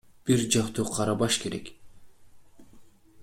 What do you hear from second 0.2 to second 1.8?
Бир жактуу карабаш керек.